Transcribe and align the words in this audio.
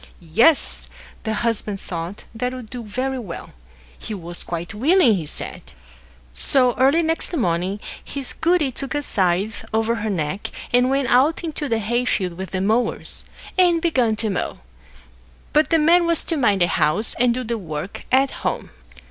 Yes! 0.33 0.89
the 1.25 1.35
Husband 1.45 1.79
thought 1.79 2.23
that 2.33 2.53
would 2.53 2.71
do 2.71 2.81
very 2.81 3.19
well. 3.19 3.51
He 3.99 4.15
was 4.15 4.43
quite 4.43 4.73
willing, 4.73 5.13
he 5.13 5.27
said. 5.27 5.61
So, 6.33 6.73
early 6.79 7.03
next 7.03 7.35
morning, 7.37 7.79
his 8.03 8.33
goody 8.33 8.71
took 8.71 8.95
a 8.95 9.03
scythe 9.03 9.63
over 9.71 9.97
her 9.97 10.09
neck, 10.09 10.49
and 10.73 10.89
went 10.89 11.07
out 11.09 11.43
into 11.43 11.69
the 11.69 11.77
hayfield 11.77 12.33
with 12.33 12.49
the 12.49 12.61
mowers, 12.61 13.25
and 13.59 13.79
began 13.79 14.15
to 14.15 14.31
mow; 14.31 14.61
but 15.53 15.69
the 15.69 15.77
man 15.77 16.07
was 16.07 16.23
to 16.23 16.35
mind 16.35 16.61
the 16.61 16.67
house, 16.67 17.13
and 17.19 17.35
do 17.35 17.43
the 17.43 17.59
work 17.59 18.05
at 18.11 18.31
home. 18.41 18.71